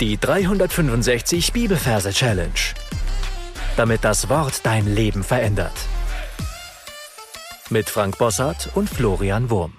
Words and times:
Die 0.00 0.16
365 0.16 1.52
Bibelverse 1.52 2.10
Challenge. 2.10 2.52
Damit 3.76 4.04
das 4.04 4.28
Wort 4.28 4.60
dein 4.62 4.86
Leben 4.86 5.24
verändert. 5.24 5.72
Mit 7.68 7.90
Frank 7.90 8.16
Bossart 8.16 8.70
und 8.76 8.88
Florian 8.88 9.50
Wurm. 9.50 9.72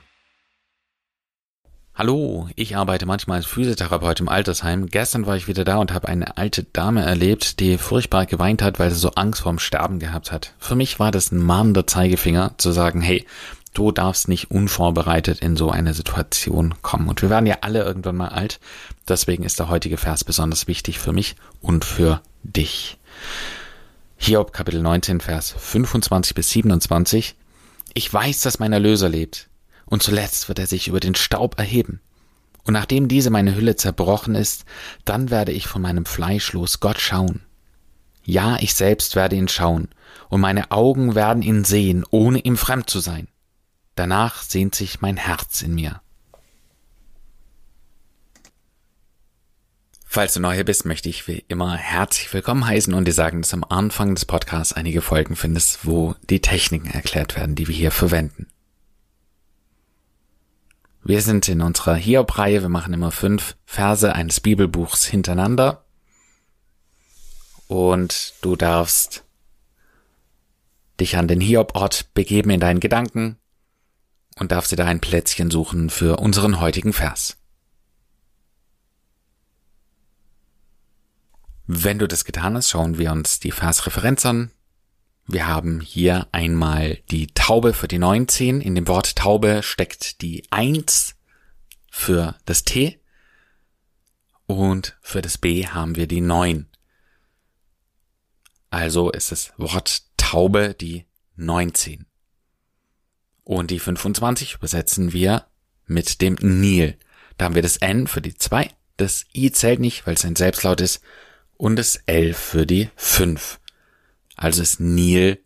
Hallo, 1.96 2.50
ich 2.56 2.76
arbeite 2.76 3.06
manchmal 3.06 3.38
als 3.38 3.46
Physiotherapeut 3.46 4.20
im 4.20 4.28
Altersheim. 4.28 4.88
Gestern 4.88 5.26
war 5.26 5.38
ich 5.38 5.48
wieder 5.48 5.64
da 5.64 5.78
und 5.78 5.94
habe 5.94 6.10
eine 6.10 6.36
alte 6.36 6.64
Dame 6.64 7.02
erlebt, 7.02 7.62
die 7.62 7.78
furchtbar 7.78 8.26
geweint 8.26 8.62
hat, 8.62 8.78
weil 8.78 8.90
sie 8.90 9.00
so 9.00 9.12
Angst 9.12 9.42
vorm 9.42 9.60
Sterben 9.60 10.00
gehabt 10.00 10.34
hat. 10.34 10.54
Für 10.60 10.76
mich 10.76 11.00
war 11.00 11.12
das 11.12 11.32
ein 11.32 11.40
mahnender 11.40 11.88
Zeigefinger, 11.88 12.56
zu 12.58 12.72
sagen, 12.72 13.00
hey, 13.00 13.26
du 13.74 13.92
darfst 13.92 14.28
nicht 14.28 14.52
unvorbereitet 14.52 15.40
in 15.40 15.56
so 15.56 15.70
eine 15.70 15.94
Situation 15.94 16.76
kommen. 16.82 17.10
Und 17.10 17.22
wir 17.22 17.30
werden 17.30 17.46
ja 17.46 17.58
alle 17.62 17.84
irgendwann 17.84 18.18
mal 18.18 18.30
alt. 18.30 18.60
Deswegen 19.08 19.44
ist 19.44 19.60
der 19.60 19.70
heutige 19.70 19.98
Vers 19.98 20.24
besonders 20.24 20.68
wichtig 20.68 21.00
für 21.00 21.14
mich 21.14 21.36
und 21.62 21.86
für 21.86 22.22
dich. 22.44 22.98
Hiob 24.18 24.52
Kapitel 24.54 24.82
19, 24.82 25.22
Vers 25.22 25.56
25 25.58 26.36
bis 26.36 26.50
27. 26.50 27.36
Ich 27.94 28.14
weiß, 28.14 28.42
dass 28.42 28.60
mein 28.60 28.74
Erlöser 28.74 29.10
lebt. 29.10 29.50
Und 29.86 30.04
zuletzt 30.04 30.48
wird 30.48 30.60
er 30.60 30.68
sich 30.68 30.88
über 30.88 31.00
den 31.00 31.16
Staub 31.16 31.58
erheben. 31.58 32.02
Und 32.64 32.74
nachdem 32.74 33.08
diese 33.08 33.30
meine 33.30 33.56
Hülle 33.56 33.76
zerbrochen 33.76 34.36
ist, 34.36 34.66
dann 35.06 35.32
werde 35.32 35.52
ich 35.52 35.68
von 35.68 35.82
meinem 35.82 36.06
Fleisch 36.06 36.54
los 36.54 36.80
Gott 36.80 37.00
schauen. 37.00 37.42
Ja, 38.24 38.58
ich 38.60 38.76
selbst 38.76 39.16
werde 39.16 39.36
ihn 39.36 39.48
schauen, 39.48 39.88
und 40.30 40.42
meine 40.42 40.70
Augen 40.70 41.16
werden 41.16 41.42
ihn 41.42 41.64
sehen, 41.64 42.06
ohne 42.12 42.40
ihm 42.40 42.58
fremd 42.58 42.90
zu 42.90 43.00
sein. 43.00 43.28
Danach 44.00 44.44
sehnt 44.44 44.76
sich 44.76 45.02
mein 45.02 45.18
Herz 45.18 45.62
in 45.62 45.76
mir. 45.76 46.02
Falls 50.06 50.36
du 50.36 50.40
neu 50.40 50.56
hier 50.56 50.64
bist, 50.64 50.86
möchte 50.86 51.10
ich 51.10 51.28
wie 51.28 51.44
immer 51.50 51.76
herzlich 51.76 52.34
willkommen 52.34 52.66
heißen 52.66 52.94
und 52.94 53.04
dir 53.04 53.14
sagen, 53.14 53.42
dass 53.42 53.54
am 53.54 53.66
Anfang 53.66 54.16
des 54.16 54.24
Podcasts 54.24 54.72
einige 54.72 55.02
Folgen 55.02 55.36
findest, 55.36 55.86
wo 55.86 56.16
die 56.30 56.40
Techniken 56.40 56.90
erklärt 56.90 57.36
werden, 57.36 57.56
die 57.56 57.68
wir 57.68 57.76
hier 57.76 57.92
verwenden. 57.92 58.48
Wir 61.04 61.22
sind 61.22 61.50
in 61.50 61.60
unserer 61.60 61.96
Hiob-Reihe, 61.96 62.62
wir 62.62 62.70
machen 62.70 62.94
immer 62.94 63.12
fünf 63.12 63.58
Verse 63.66 64.16
eines 64.16 64.40
Bibelbuchs 64.40 65.04
hintereinander 65.08 65.84
und 67.68 68.36
du 68.40 68.56
darfst 68.56 69.26
dich 71.02 71.18
an 71.18 71.28
den 71.28 71.42
Hiob-Ort 71.42 72.14
begeben 72.14 72.52
in 72.52 72.62
deinen 72.62 72.80
Gedanken 72.80 73.39
und 74.40 74.52
darf 74.52 74.66
sie 74.66 74.76
da 74.76 74.86
ein 74.86 75.02
Plätzchen 75.02 75.52
suchen 75.52 75.90
für 75.90 76.18
unseren 76.18 76.60
heutigen 76.60 76.94
Vers. 76.94 77.38
Wenn 81.68 82.00
du 82.00 82.08
das 82.08 82.26
getan 82.26 82.56
hast, 82.56 82.70
schauen 82.70 82.98
wir 82.98 83.12
uns 83.12 83.40
die 83.40 83.52
Versreferenz 83.52 84.26
an. 84.26 84.52
Wir 85.28 85.46
haben 85.46 85.82
hier 85.82 86.28
einmal 86.32 86.96
die 87.12 87.28
Taube 87.28 87.74
für 87.74 87.88
die 87.88 88.00
19. 88.00 88.62
In 88.62 88.74
dem 88.74 88.88
Wort 88.88 89.16
Taube 89.16 89.62
steckt 89.62 90.22
die 90.24 90.48
1 90.50 91.16
für 91.92 92.36
das 92.46 92.64
T 92.64 93.00
und 94.48 94.98
für 95.02 95.22
das 95.22 95.38
B 95.38 95.68
haben 95.68 95.96
wir 95.96 96.08
die 96.08 96.22
9. 96.22 96.68
Also 98.72 99.12
ist 99.12 99.32
das 99.32 99.54
Wort 99.58 100.02
Taube 100.18 100.74
die 100.74 101.06
19. 101.36 102.09
Und 103.50 103.72
die 103.72 103.80
25 103.80 104.54
übersetzen 104.54 105.12
wir 105.12 105.48
mit 105.88 106.22
dem 106.22 106.36
Nil. 106.40 107.00
Da 107.36 107.46
haben 107.46 107.56
wir 107.56 107.64
das 107.64 107.78
N 107.78 108.06
für 108.06 108.22
die 108.22 108.36
2, 108.36 108.70
das 108.96 109.26
I 109.34 109.52
zählt 109.52 109.80
nicht, 109.80 110.06
weil 110.06 110.14
es 110.14 110.24
ein 110.24 110.36
Selbstlaut 110.36 110.82
ist, 110.82 111.02
und 111.58 111.76
das 111.76 111.96
L 112.06 112.36
für 112.36 112.68
die 112.68 112.92
5. 112.96 113.60
Also 114.36 114.62
ist 114.62 114.80
Nil 114.80 115.42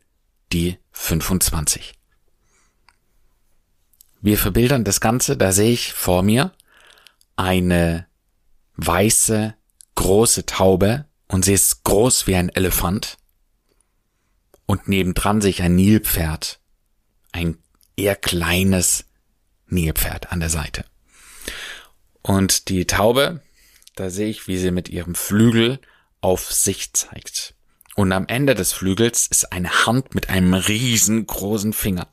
die 0.51 0.79
25. 0.91 1.93
Wir 4.19 4.37
verbildern 4.37 4.83
das 4.83 4.99
Ganze, 4.99 5.37
da 5.37 5.53
sehe 5.53 5.71
ich 5.71 5.93
vor 5.93 6.23
mir 6.23 6.51
eine 7.37 8.05
weiße, 8.75 9.55
große 9.95 10.45
Taube 10.45 11.05
und 11.29 11.45
sie 11.45 11.53
ist 11.53 11.85
groß 11.85 12.27
wie 12.27 12.35
ein 12.35 12.49
Elefant. 12.49 13.17
Und 14.65 14.89
nebendran 14.89 15.39
sehe 15.39 15.51
ich 15.51 15.61
ein 15.61 15.75
Nilpferd, 15.75 16.59
ein 17.31 17.62
eher 17.95 18.15
kleines 18.15 19.05
Nilpferd 19.67 20.31
an 20.31 20.39
der 20.39 20.49
Seite. 20.49 20.85
Und 22.21 22.69
die 22.69 22.85
Taube, 22.85 23.41
da 23.95 24.09
sehe 24.09 24.29
ich, 24.29 24.47
wie 24.47 24.57
sie 24.57 24.71
mit 24.71 24.89
ihrem 24.89 25.15
Flügel 25.15 25.79
auf 26.21 26.51
sich 26.51 26.93
zeigt. 26.93 27.55
Und 27.95 28.11
am 28.11 28.27
Ende 28.27 28.55
des 28.55 28.73
Flügels 28.73 29.27
ist 29.27 29.51
eine 29.51 29.85
Hand 29.85 30.15
mit 30.15 30.29
einem 30.29 30.53
riesengroßen 30.53 31.73
Finger. 31.73 32.07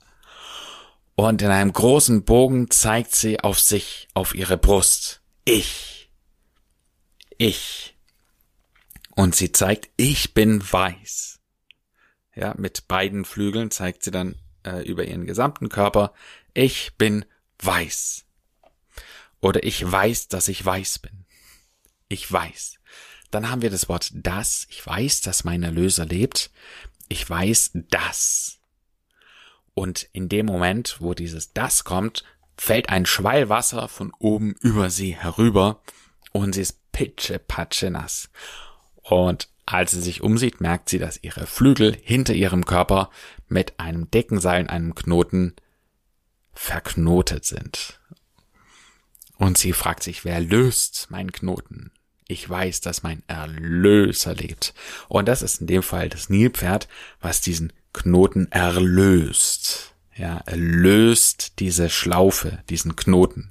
Und 1.15 1.43
in 1.43 1.51
einem 1.51 1.73
großen 1.73 2.25
Bogen 2.25 2.71
zeigt 2.71 3.15
sie 3.15 3.41
auf 3.41 3.61
sich, 3.61 4.09
auf 4.15 4.35
ihre 4.35 4.59
Brust. 4.59 5.21
Ich. 5.45 6.11
Ich. 7.39 7.97
Und 9.15 9.35
sie 9.37 9.53
zeigt, 9.53 9.91
ich 9.97 10.35
bin 10.35 10.63
weiß. 10.73 11.41
Ja, 12.35 12.55
mit 12.57 12.89
beiden 12.89 13.25
Flügeln 13.25 13.71
zeigt 13.71 14.03
sie 14.03 14.11
dann 14.11 14.35
äh, 14.65 14.83
über 14.83 15.05
ihren 15.05 15.27
gesamten 15.27 15.69
Körper, 15.69 16.13
ich 16.55 16.93
bin 16.97 17.25
weiß. 17.63 18.25
Oder 19.41 19.65
ich 19.65 19.91
weiß, 19.91 20.29
dass 20.29 20.49
ich 20.49 20.65
weiß 20.65 20.99
bin. 20.99 21.25
Ich 22.09 22.31
weiß. 22.31 22.79
Dann 23.31 23.51
haben 23.51 23.63
wir 23.63 23.71
das 23.71 23.89
Wort 23.89 24.11
das. 24.15 24.67
Ich 24.71 24.85
weiß, 24.85 25.21
dass 25.23 25.45
mein 25.45 25.63
Erlöser 25.63 26.05
lebt. 26.05 26.51
Ich 27.09 27.29
weiß 27.29 27.73
das. 27.91 28.59
Und 29.75 30.09
in 30.13 30.29
dem 30.29 30.47
Moment, 30.47 30.97
wo 31.01 31.15
dieses 31.15 31.53
das 31.53 31.85
kommt, 31.85 32.25
fällt 32.57 32.91
ein 32.91 33.07
Schwall 33.07 33.49
Wasser 33.49 33.89
von 33.89 34.13
oben 34.19 34.55
über 34.61 34.91
sie 34.91 35.17
herüber 35.17 35.81
und 36.33 36.55
sie 36.55 36.63
ist 36.63 36.93
pitschepatsche 36.93 37.91
nass. 37.91 38.29
Und 38.97 39.49
als 39.73 39.93
sie 39.93 40.01
sich 40.01 40.23
umsieht, 40.23 40.61
merkt 40.61 40.89
sie, 40.89 40.99
dass 40.99 41.23
ihre 41.23 41.47
Flügel 41.47 41.97
hinter 42.03 42.35
ihrem 42.35 42.65
Körper 42.65 43.11
mit 43.49 43.79
einem 43.79 44.11
Deckenseil, 44.11 44.67
einem 44.67 44.95
Knoten 44.95 45.55
verknotet 46.53 47.45
sind. 47.45 48.01
Und 49.37 49.57
sie 49.59 49.73
fragt 49.73 50.03
sich, 50.03 50.25
wer 50.25 50.41
löst 50.41 51.11
meinen 51.11 51.33
Knoten? 51.33 51.93
Ich 52.29 52.49
weiß, 52.49 52.81
dass 52.81 53.03
mein 53.03 53.23
Erlöser 53.27 54.35
lebt. 54.35 54.75
Und 55.09 55.27
das 55.27 55.43
ist 55.43 55.61
in 55.61 55.67
dem 55.67 55.83
Fall 55.83 56.09
das 56.09 56.29
Nilpferd, 56.29 56.89
was 57.21 57.41
diesen 57.41 57.73
Knoten 57.93 58.53
erlöst. 58.53 59.95
Ja, 60.15 60.43
er 60.47 60.57
löst 60.57 61.59
diese 61.59 61.89
Schlaufe, 61.89 62.63
diesen 62.69 62.95
Knoten. 62.95 63.51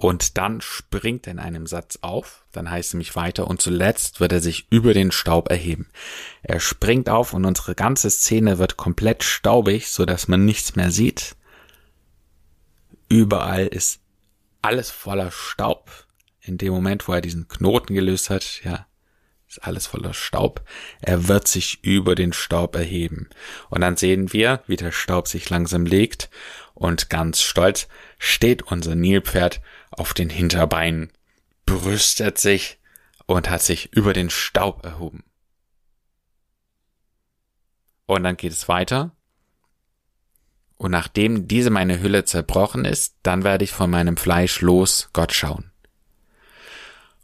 Und 0.00 0.38
dann 0.38 0.60
springt 0.60 1.26
er 1.26 1.32
in 1.32 1.38
einem 1.40 1.66
Satz 1.66 1.98
auf, 2.02 2.44
dann 2.52 2.70
heißt 2.70 2.90
es 2.90 2.94
nämlich 2.94 3.16
weiter 3.16 3.48
und 3.48 3.60
zuletzt 3.60 4.20
wird 4.20 4.30
er 4.30 4.40
sich 4.40 4.68
über 4.70 4.94
den 4.94 5.10
Staub 5.10 5.50
erheben. 5.50 5.88
Er 6.44 6.60
springt 6.60 7.08
auf 7.08 7.32
und 7.32 7.44
unsere 7.44 7.74
ganze 7.74 8.08
Szene 8.08 8.58
wird 8.58 8.76
komplett 8.76 9.24
staubig, 9.24 9.88
so 9.90 10.04
dass 10.04 10.28
man 10.28 10.44
nichts 10.44 10.76
mehr 10.76 10.92
sieht. 10.92 11.34
Überall 13.08 13.66
ist 13.66 13.98
alles 14.62 14.92
voller 14.92 15.32
Staub. 15.32 15.90
In 16.42 16.58
dem 16.58 16.72
Moment, 16.72 17.08
wo 17.08 17.14
er 17.14 17.20
diesen 17.20 17.48
Knoten 17.48 17.92
gelöst 17.92 18.30
hat, 18.30 18.62
ja, 18.62 18.86
ist 19.48 19.64
alles 19.64 19.88
voller 19.88 20.14
Staub. 20.14 20.62
Er 21.00 21.26
wird 21.26 21.48
sich 21.48 21.82
über 21.82 22.14
den 22.14 22.32
Staub 22.32 22.76
erheben. 22.76 23.30
Und 23.68 23.80
dann 23.80 23.96
sehen 23.96 24.32
wir, 24.32 24.62
wie 24.68 24.76
der 24.76 24.92
Staub 24.92 25.26
sich 25.26 25.50
langsam 25.50 25.86
legt 25.86 26.30
und 26.74 27.10
ganz 27.10 27.42
stolz 27.42 27.88
steht 28.20 28.62
unser 28.62 28.94
Nilpferd 28.94 29.60
auf 29.98 30.14
den 30.14 30.30
Hinterbeinen, 30.30 31.10
brüstet 31.66 32.38
sich 32.38 32.78
und 33.26 33.50
hat 33.50 33.62
sich 33.62 33.92
über 33.92 34.12
den 34.12 34.30
Staub 34.30 34.84
erhoben. 34.84 35.22
Und 38.06 38.22
dann 38.22 38.36
geht 38.36 38.52
es 38.52 38.68
weiter. 38.68 39.10
Und 40.78 40.92
nachdem 40.92 41.46
diese 41.46 41.70
meine 41.70 42.00
Hülle 42.00 42.24
zerbrochen 42.24 42.84
ist, 42.84 43.16
dann 43.22 43.44
werde 43.44 43.64
ich 43.64 43.72
von 43.72 43.90
meinem 43.90 44.16
Fleisch 44.16 44.60
los 44.60 45.10
Gott 45.12 45.32
schauen. 45.32 45.70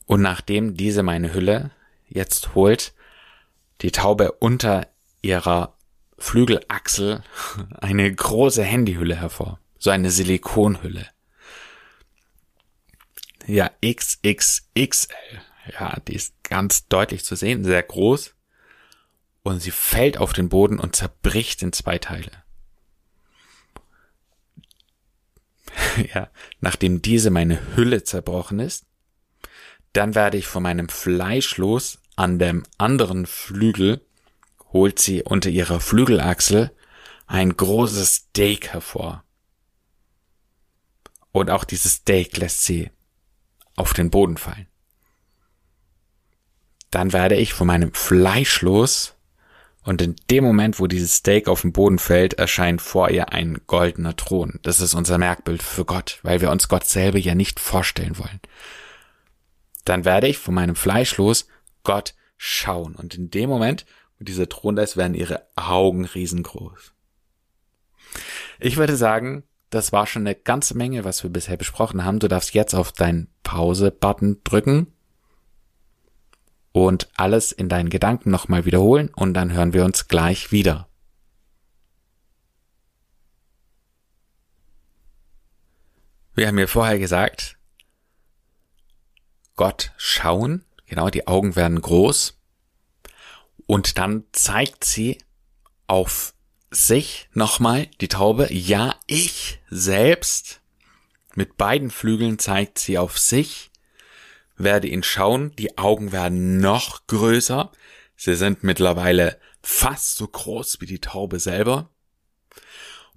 Und 0.06 0.20
nachdem 0.20 0.76
diese 0.76 1.02
meine 1.02 1.32
Hülle 1.32 1.70
jetzt 2.08 2.54
holt 2.54 2.92
die 3.80 3.92
Taube 3.92 4.32
unter 4.32 4.86
ihrer 5.22 5.74
Flügelachsel 6.18 7.22
eine 7.80 8.12
große 8.12 8.62
Handyhülle 8.62 9.16
hervor. 9.16 9.58
So 9.78 9.90
eine 9.90 10.10
Silikonhülle 10.10 11.13
ja, 13.46 13.70
XXXL. 13.84 15.08
Ja, 15.72 15.98
die 16.06 16.14
ist 16.14 16.34
ganz 16.42 16.88
deutlich 16.88 17.24
zu 17.24 17.36
sehen, 17.36 17.64
sehr 17.64 17.82
groß. 17.82 18.34
Und 19.42 19.60
sie 19.60 19.70
fällt 19.70 20.18
auf 20.18 20.32
den 20.32 20.48
Boden 20.48 20.78
und 20.78 20.96
zerbricht 20.96 21.62
in 21.62 21.72
zwei 21.72 21.98
Teile. 21.98 22.30
ja, 26.14 26.30
nachdem 26.60 27.02
diese 27.02 27.30
meine 27.30 27.76
Hülle 27.76 28.04
zerbrochen 28.04 28.60
ist, 28.60 28.86
dann 29.92 30.14
werde 30.14 30.38
ich 30.38 30.46
von 30.46 30.62
meinem 30.62 30.88
Fleisch 30.88 31.56
los 31.56 31.98
an 32.16 32.38
dem 32.38 32.64
anderen 32.78 33.26
Flügel 33.26 34.00
holt 34.72 34.98
sie 34.98 35.22
unter 35.22 35.50
ihrer 35.50 35.80
Flügelachsel 35.80 36.70
ein 37.26 37.56
großes 37.56 38.14
Steak 38.14 38.68
hervor. 38.72 39.24
Und 41.32 41.50
auch 41.50 41.64
dieses 41.64 41.94
Steak 41.94 42.36
lässt 42.36 42.64
sie 42.64 42.90
auf 43.76 43.92
den 43.92 44.10
Boden 44.10 44.36
fallen. 44.36 44.66
Dann 46.90 47.12
werde 47.12 47.36
ich 47.36 47.54
von 47.54 47.66
meinem 47.66 47.92
Fleisch 47.92 48.62
los 48.62 49.14
und 49.84 50.00
in 50.00 50.16
dem 50.30 50.44
Moment, 50.44 50.80
wo 50.80 50.86
dieses 50.86 51.16
Steak 51.16 51.46
auf 51.46 51.60
den 51.60 51.72
Boden 51.72 51.98
fällt, 51.98 52.34
erscheint 52.34 52.80
vor 52.80 53.10
ihr 53.10 53.32
ein 53.32 53.60
goldener 53.66 54.16
Thron. 54.16 54.58
Das 54.62 54.80
ist 54.80 54.94
unser 54.94 55.18
Merkbild 55.18 55.62
für 55.62 55.84
Gott, 55.84 56.20
weil 56.22 56.40
wir 56.40 56.50
uns 56.50 56.68
Gott 56.68 56.86
selber 56.86 57.18
ja 57.18 57.34
nicht 57.34 57.60
vorstellen 57.60 58.18
wollen. 58.18 58.40
Dann 59.84 60.06
werde 60.06 60.26
ich 60.26 60.38
von 60.38 60.54
meinem 60.54 60.74
Fleisch 60.74 61.18
los 61.18 61.48
Gott 61.82 62.14
schauen. 62.38 62.94
Und 62.94 63.14
in 63.14 63.30
dem 63.30 63.50
Moment, 63.50 63.84
wo 64.18 64.24
dieser 64.24 64.48
Thron 64.48 64.76
da 64.76 64.82
ist, 64.82 64.96
werden 64.96 65.14
ihre 65.14 65.46
Augen 65.54 66.06
riesengroß. 66.06 66.94
Ich 68.58 68.78
würde 68.78 68.96
sagen, 68.96 69.44
das 69.68 69.92
war 69.92 70.06
schon 70.06 70.22
eine 70.22 70.34
ganze 70.34 70.74
Menge, 70.76 71.04
was 71.04 71.22
wir 71.24 71.30
bisher 71.30 71.58
besprochen 71.58 72.04
haben. 72.04 72.20
Du 72.20 72.28
darfst 72.28 72.54
jetzt 72.54 72.74
auf 72.74 72.92
deinen 72.92 73.28
Pause-Button 73.44 74.42
drücken 74.42 74.92
und 76.72 77.08
alles 77.14 77.52
in 77.52 77.68
deinen 77.68 77.88
Gedanken 77.88 78.32
nochmal 78.32 78.64
wiederholen 78.64 79.10
und 79.14 79.34
dann 79.34 79.52
hören 79.52 79.72
wir 79.72 79.84
uns 79.84 80.08
gleich 80.08 80.50
wieder. 80.50 80.88
Wir 86.34 86.48
haben 86.48 86.56
mir 86.56 86.66
vorher 86.66 86.98
gesagt, 86.98 87.56
Gott 89.54 89.92
schauen, 89.96 90.64
genau, 90.86 91.10
die 91.10 91.28
Augen 91.28 91.54
werden 91.54 91.80
groß 91.80 92.40
und 93.66 93.98
dann 93.98 94.24
zeigt 94.32 94.84
sie 94.84 95.18
auf 95.86 96.34
sich 96.70 97.28
nochmal 97.32 97.86
die 98.00 98.08
Taube. 98.08 98.52
Ja, 98.52 98.96
ich 99.06 99.60
selbst. 99.70 100.60
Mit 101.34 101.56
beiden 101.56 101.90
Flügeln 101.90 102.38
zeigt 102.38 102.78
sie 102.78 102.98
auf 102.98 103.18
sich, 103.18 103.70
werde 104.56 104.88
ihn 104.88 105.02
schauen. 105.02 105.54
Die 105.56 105.78
Augen 105.78 106.12
werden 106.12 106.58
noch 106.58 107.06
größer. 107.06 107.72
Sie 108.16 108.34
sind 108.34 108.62
mittlerweile 108.62 109.38
fast 109.62 110.16
so 110.16 110.28
groß 110.28 110.80
wie 110.80 110.86
die 110.86 111.00
Taube 111.00 111.40
selber. 111.40 111.90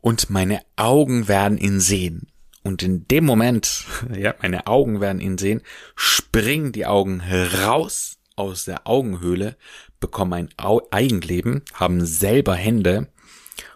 Und 0.01 0.29
meine 0.29 0.61
Augen 0.75 1.27
werden 1.27 1.57
ihn 1.57 1.79
sehen. 1.79 2.31
Und 2.63 2.83
in 2.83 3.07
dem 3.07 3.25
Moment, 3.25 3.85
ja, 4.15 4.33
meine 4.41 4.67
Augen 4.67 4.99
werden 4.99 5.21
ihn 5.21 5.37
sehen, 5.37 5.61
springen 5.95 6.71
die 6.71 6.85
Augen 6.85 7.21
raus 7.21 8.17
aus 8.35 8.65
der 8.65 8.87
Augenhöhle, 8.87 9.57
bekommen 9.99 10.33
ein 10.33 10.49
Eigenleben, 10.91 11.63
haben 11.73 12.05
selber 12.05 12.55
Hände 12.55 13.11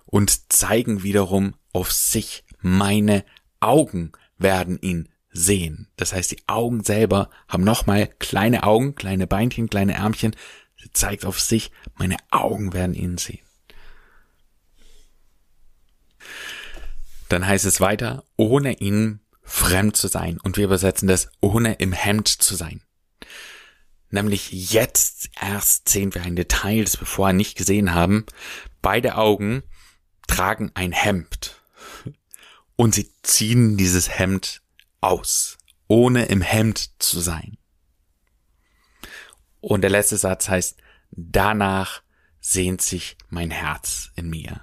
und 0.06 0.52
zeigen 0.52 1.04
wiederum 1.04 1.56
auf 1.74 1.92
sich. 1.92 2.44
Meine 2.62 3.24
Augen 3.60 4.12
werden 4.42 4.80
ihn 4.82 5.10
sehen. 5.32 5.88
Das 5.96 6.14
heißt, 6.14 6.32
die 6.32 6.44
Augen 6.48 6.84
selber 6.84 7.30
haben 7.48 7.64
nochmal 7.64 8.08
kleine 8.20 8.64
Augen, 8.64 8.96
kleine 8.96 9.28
Beinchen, 9.28 9.70
kleine 9.70 9.94
Ärmchen. 9.94 10.36
Sie 10.82 10.92
zeigt 10.92 11.26
auf 11.26 11.40
sich, 11.40 11.72
meine 11.96 12.18
Augen 12.32 12.74
werden 12.74 12.96
ihn 12.96 13.18
sehen. 13.18 13.46
Dann 17.30 17.48
heißt 17.48 17.66
es 17.66 17.80
weiter, 17.80 18.26
ohne 18.36 18.74
ihn 18.74 19.22
fremd 19.42 19.96
zu 19.96 20.08
sein. 20.08 20.38
Und 20.42 20.58
wir 20.58 20.66
übersetzen 20.66 21.08
das, 21.08 21.30
ohne 21.40 21.74
im 21.76 21.94
Hemd 21.94 22.28
zu 22.28 22.56
sein. 22.56 22.82
Nämlich 24.10 24.52
jetzt 24.52 25.30
erst 25.40 25.88
sehen 25.88 26.14
wir 26.14 26.24
ein 26.24 26.36
Detail, 26.36 26.84
das 26.84 27.00
wir 27.00 27.08
vorher 27.08 27.34
nicht 27.34 27.58
gesehen 27.58 27.94
haben. 27.94 28.26
Beide 28.82 29.16
Augen 29.16 29.64
tragen 30.28 30.72
ein 30.74 30.92
Hemd. 30.92 31.51
Und 32.82 32.96
sie 32.96 33.14
ziehen 33.22 33.78
dieses 33.78 34.18
Hemd 34.18 34.64
aus, 35.02 35.60
ohne 35.88 36.26
im 36.26 36.42
Hemd 36.42 37.00
zu 37.00 37.20
sein. 37.20 37.60
Und 39.60 39.82
der 39.82 39.92
letzte 39.92 40.18
Satz 40.18 40.50
heißt, 40.50 40.82
danach 41.12 42.02
sehnt 42.40 42.82
sich 42.82 43.18
mein 43.30 43.52
Herz 43.52 44.10
in 44.16 44.32
mir. 44.32 44.62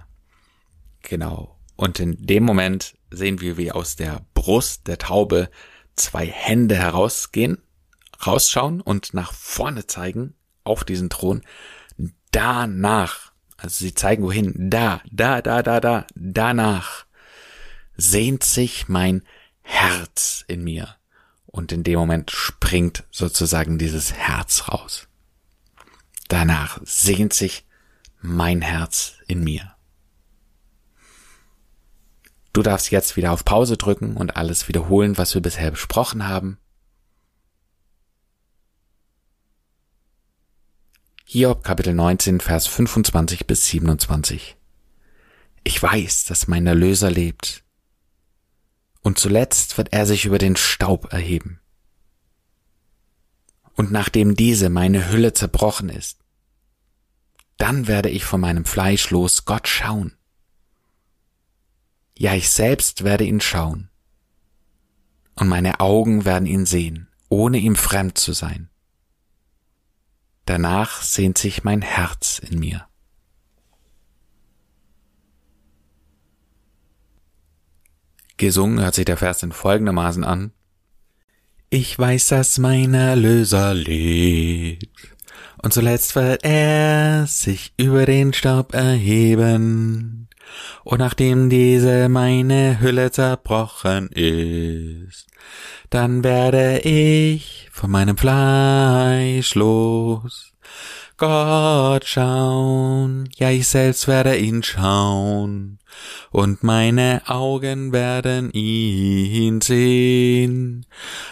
Genau. 1.02 1.60
Und 1.76 2.00
in 2.00 2.16
dem 2.18 2.42
Moment 2.42 2.96
sehen 3.08 3.40
wir, 3.40 3.56
wie 3.56 3.70
aus 3.70 3.94
der 3.94 4.26
Brust 4.34 4.88
der 4.88 4.98
Taube 4.98 5.48
zwei 5.94 6.26
Hände 6.26 6.74
herausgehen 6.74 7.62
rausschauen 8.26 8.80
und 8.80 9.14
nach 9.14 9.32
vorne 9.32 9.86
zeigen 9.86 10.34
auf 10.64 10.82
diesen 10.82 11.08
Thron. 11.08 11.42
Danach, 12.32 13.30
also 13.56 13.76
sie 13.84 13.94
zeigen 13.94 14.24
wohin, 14.24 14.70
da, 14.70 15.02
da, 15.08 15.40
da, 15.40 15.62
da, 15.62 15.78
da, 15.78 16.04
danach 16.16 17.06
sehnt 17.98 18.44
sich 18.44 18.88
mein 18.88 19.22
Herz 19.60 20.44
in 20.48 20.64
mir. 20.64 20.96
Und 21.46 21.72
in 21.72 21.82
dem 21.82 21.98
Moment 21.98 22.30
springt 22.30 23.04
sozusagen 23.10 23.78
dieses 23.78 24.14
Herz 24.14 24.68
raus. 24.68 25.08
Danach 26.28 26.80
sehnt 26.84 27.34
sich 27.34 27.66
mein 28.20 28.62
Herz 28.62 29.14
in 29.26 29.42
mir. 29.42 29.74
Du 32.52 32.62
darfst 32.62 32.90
jetzt 32.90 33.16
wieder 33.16 33.32
auf 33.32 33.44
Pause 33.44 33.76
drücken 33.76 34.16
und 34.16 34.36
alles 34.36 34.68
wiederholen, 34.68 35.18
was 35.18 35.34
wir 35.34 35.42
bisher 35.42 35.70
besprochen 35.70 36.26
haben. 36.26 36.58
Hiob 41.24 41.62
Kapitel 41.62 41.94
19, 41.94 42.40
Vers 42.40 42.66
25 42.66 43.46
bis 43.46 43.66
27. 43.66 44.56
Ich 45.62 45.82
weiß, 45.82 46.24
dass 46.24 46.48
mein 46.48 46.66
Erlöser 46.66 47.10
lebt. 47.10 47.64
Und 49.08 49.18
zuletzt 49.18 49.78
wird 49.78 49.94
er 49.94 50.04
sich 50.04 50.26
über 50.26 50.36
den 50.36 50.54
Staub 50.54 51.14
erheben. 51.14 51.62
Und 53.72 53.90
nachdem 53.90 54.34
diese 54.34 54.68
meine 54.68 55.10
Hülle 55.10 55.32
zerbrochen 55.32 55.88
ist, 55.88 56.18
dann 57.56 57.86
werde 57.86 58.10
ich 58.10 58.26
von 58.26 58.38
meinem 58.38 58.66
Fleisch 58.66 59.08
los 59.08 59.46
Gott 59.46 59.66
schauen. 59.66 60.14
Ja, 62.18 62.34
ich 62.34 62.50
selbst 62.50 63.02
werde 63.02 63.24
ihn 63.24 63.40
schauen. 63.40 63.88
Und 65.36 65.48
meine 65.48 65.80
Augen 65.80 66.26
werden 66.26 66.44
ihn 66.44 66.66
sehen, 66.66 67.08
ohne 67.30 67.56
ihm 67.56 67.76
fremd 67.76 68.18
zu 68.18 68.34
sein. 68.34 68.68
Danach 70.44 71.00
sehnt 71.00 71.38
sich 71.38 71.64
mein 71.64 71.80
Herz 71.80 72.40
in 72.40 72.58
mir. 72.58 72.86
Gesungen 78.38 78.80
hört 78.80 78.94
sich 78.94 79.04
der 79.04 79.16
Vers 79.16 79.42
in 79.42 79.52
folgendermaßen 79.52 80.24
an. 80.24 80.52
Ich 81.70 81.98
weiß, 81.98 82.28
dass 82.28 82.56
mein 82.58 82.94
Erlöser 82.94 83.74
lebt, 83.74 84.88
und 85.62 85.74
zuletzt 85.74 86.14
wird 86.16 86.44
er 86.44 87.26
sich 87.26 87.74
über 87.76 88.06
den 88.06 88.32
Staub 88.32 88.72
erheben, 88.74 90.28
und 90.84 90.98
nachdem 90.98 91.50
diese 91.50 92.08
meine 92.08 92.80
Hülle 92.80 93.10
zerbrochen 93.10 94.08
ist, 94.08 95.26
dann 95.90 96.24
werde 96.24 96.78
ich 96.78 97.68
von 97.72 97.90
meinem 97.90 98.16
Fleisch 98.16 99.54
los. 99.54 100.52
Gott 101.18 102.06
schauen, 102.06 103.28
ja 103.34 103.50
ich 103.50 103.66
selbst 103.66 104.06
werde 104.06 104.36
ihn 104.36 104.62
schauen, 104.62 105.80
und 106.30 106.62
meine 106.62 107.22
Augen 107.26 107.92
werden 107.92 108.52
ihn 108.52 109.60
sehen, 109.60 110.86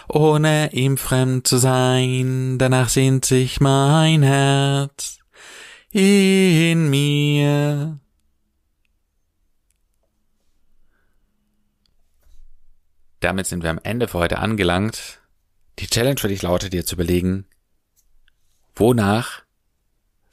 ohne 0.09 0.73
ihm 0.73 0.97
fremd 0.97 1.47
zu 1.47 1.55
sein, 1.55 2.57
danach 2.57 2.89
sehnt 2.89 3.23
sich 3.23 3.61
mein 3.61 4.23
Herz 4.23 5.19
in 5.91 6.89
mir. 6.89 7.97
Damit 13.21 13.47
sind 13.47 13.63
wir 13.63 13.69
am 13.69 13.79
Ende 13.81 14.09
für 14.09 14.17
heute 14.17 14.39
angelangt. 14.39 15.21
Die 15.79 15.87
Challenge 15.87 16.19
für 16.19 16.27
dich 16.27 16.41
lautet 16.41 16.73
dir 16.73 16.85
zu 16.85 16.95
überlegen, 16.95 17.45
wonach 18.75 19.46